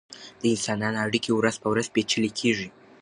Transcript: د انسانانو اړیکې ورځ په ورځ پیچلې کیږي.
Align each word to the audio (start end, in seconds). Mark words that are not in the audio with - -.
د 0.41 0.43
انسانانو 0.55 1.01
اړیکې 1.05 1.31
ورځ 1.33 1.55
په 1.59 1.67
ورځ 1.73 1.87
پیچلې 1.95 2.29
کیږي. 2.39 2.67